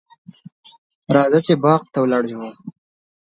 [1.15, 2.49] راځه چې باغ ته ولاړ شو.